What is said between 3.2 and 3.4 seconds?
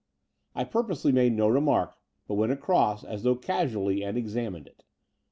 though